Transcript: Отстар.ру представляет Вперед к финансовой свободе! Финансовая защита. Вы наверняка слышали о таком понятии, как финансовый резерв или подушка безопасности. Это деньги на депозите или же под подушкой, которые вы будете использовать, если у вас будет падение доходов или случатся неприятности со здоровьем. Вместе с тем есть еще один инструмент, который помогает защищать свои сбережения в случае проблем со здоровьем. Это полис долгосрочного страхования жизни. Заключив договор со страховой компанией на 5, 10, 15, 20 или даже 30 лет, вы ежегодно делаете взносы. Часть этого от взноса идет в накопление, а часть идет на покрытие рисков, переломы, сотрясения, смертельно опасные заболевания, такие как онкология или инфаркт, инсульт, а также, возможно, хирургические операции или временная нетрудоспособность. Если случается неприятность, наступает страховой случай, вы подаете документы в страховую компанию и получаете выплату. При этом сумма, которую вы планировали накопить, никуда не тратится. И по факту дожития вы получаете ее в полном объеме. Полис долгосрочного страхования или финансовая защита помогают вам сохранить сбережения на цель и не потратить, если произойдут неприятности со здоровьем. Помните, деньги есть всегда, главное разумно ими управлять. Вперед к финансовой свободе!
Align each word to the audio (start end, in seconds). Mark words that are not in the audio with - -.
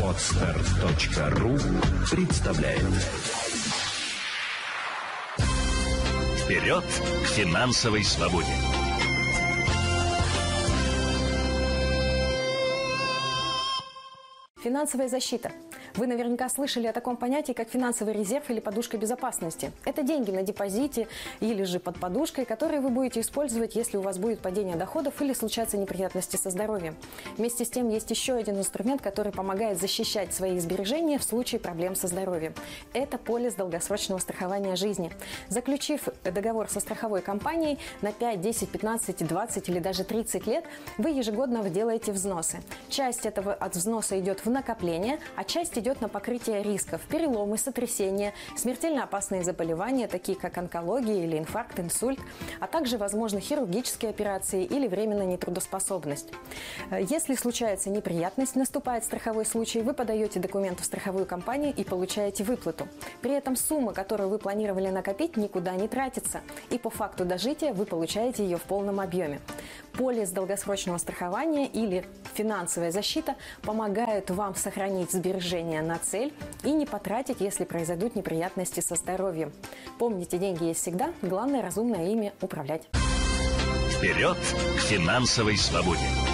Отстар.ру 0.00 1.58
представляет 2.08 2.80
Вперед 6.38 6.84
к 6.84 7.26
финансовой 7.26 8.04
свободе! 8.04 8.46
Финансовая 14.62 15.08
защита. 15.08 15.50
Вы 15.96 16.08
наверняка 16.08 16.48
слышали 16.48 16.88
о 16.88 16.92
таком 16.92 17.16
понятии, 17.16 17.52
как 17.52 17.68
финансовый 17.68 18.14
резерв 18.14 18.50
или 18.50 18.58
подушка 18.58 18.98
безопасности. 18.98 19.70
Это 19.84 20.02
деньги 20.02 20.32
на 20.32 20.42
депозите 20.42 21.06
или 21.38 21.62
же 21.62 21.78
под 21.78 22.00
подушкой, 22.00 22.46
которые 22.46 22.80
вы 22.80 22.90
будете 22.90 23.20
использовать, 23.20 23.76
если 23.76 23.96
у 23.96 24.00
вас 24.00 24.18
будет 24.18 24.40
падение 24.40 24.74
доходов 24.74 25.22
или 25.22 25.32
случатся 25.32 25.76
неприятности 25.76 26.34
со 26.36 26.50
здоровьем. 26.50 26.96
Вместе 27.38 27.64
с 27.64 27.70
тем 27.70 27.90
есть 27.90 28.10
еще 28.10 28.34
один 28.34 28.58
инструмент, 28.58 29.02
который 29.02 29.30
помогает 29.30 29.80
защищать 29.80 30.34
свои 30.34 30.58
сбережения 30.58 31.16
в 31.16 31.22
случае 31.22 31.60
проблем 31.60 31.94
со 31.94 32.08
здоровьем. 32.08 32.54
Это 32.92 33.16
полис 33.16 33.54
долгосрочного 33.54 34.18
страхования 34.18 34.74
жизни. 34.74 35.12
Заключив 35.48 36.08
договор 36.24 36.68
со 36.68 36.80
страховой 36.80 37.22
компанией 37.22 37.78
на 38.02 38.10
5, 38.10 38.40
10, 38.40 38.68
15, 38.68 39.28
20 39.28 39.68
или 39.68 39.78
даже 39.78 40.02
30 40.02 40.44
лет, 40.48 40.64
вы 40.98 41.10
ежегодно 41.10 41.62
делаете 41.70 42.10
взносы. 42.10 42.58
Часть 42.94 43.26
этого 43.26 43.52
от 43.52 43.74
взноса 43.74 44.20
идет 44.20 44.44
в 44.44 44.50
накопление, 44.50 45.18
а 45.34 45.42
часть 45.42 45.76
идет 45.76 46.00
на 46.00 46.08
покрытие 46.08 46.62
рисков, 46.62 47.00
переломы, 47.08 47.58
сотрясения, 47.58 48.34
смертельно 48.56 49.02
опасные 49.02 49.42
заболевания, 49.42 50.06
такие 50.06 50.38
как 50.38 50.56
онкология 50.58 51.24
или 51.24 51.36
инфаркт, 51.36 51.80
инсульт, 51.80 52.20
а 52.60 52.68
также, 52.68 52.96
возможно, 52.96 53.40
хирургические 53.40 54.10
операции 54.10 54.62
или 54.62 54.86
временная 54.86 55.26
нетрудоспособность. 55.26 56.28
Если 56.92 57.34
случается 57.34 57.90
неприятность, 57.90 58.54
наступает 58.54 59.02
страховой 59.02 59.44
случай, 59.44 59.80
вы 59.80 59.92
подаете 59.92 60.38
документы 60.38 60.84
в 60.84 60.86
страховую 60.86 61.26
компанию 61.26 61.74
и 61.76 61.82
получаете 61.82 62.44
выплату. 62.44 62.86
При 63.22 63.32
этом 63.32 63.56
сумма, 63.56 63.92
которую 63.92 64.28
вы 64.28 64.38
планировали 64.38 64.86
накопить, 64.90 65.36
никуда 65.36 65.74
не 65.74 65.88
тратится. 65.88 66.42
И 66.70 66.78
по 66.78 66.90
факту 66.90 67.24
дожития 67.24 67.72
вы 67.72 67.86
получаете 67.86 68.44
ее 68.44 68.56
в 68.56 68.62
полном 68.62 69.00
объеме. 69.00 69.40
Полис 69.96 70.30
долгосрочного 70.30 70.98
страхования 70.98 71.68
или 71.68 72.04
финансовая 72.34 72.90
защита 72.90 73.36
помогают 73.62 74.30
вам 74.30 74.56
сохранить 74.56 75.12
сбережения 75.12 75.82
на 75.82 75.98
цель 75.98 76.32
и 76.64 76.72
не 76.72 76.84
потратить, 76.84 77.40
если 77.40 77.64
произойдут 77.64 78.16
неприятности 78.16 78.80
со 78.80 78.96
здоровьем. 78.96 79.52
Помните, 79.98 80.38
деньги 80.38 80.64
есть 80.64 80.80
всегда, 80.80 81.12
главное 81.22 81.62
разумно 81.62 82.10
ими 82.10 82.32
управлять. 82.40 82.88
Вперед 83.90 84.36
к 84.36 84.80
финансовой 84.80 85.56
свободе! 85.56 86.33